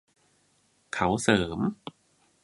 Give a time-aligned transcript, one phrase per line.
[0.93, 1.59] เขาเสริม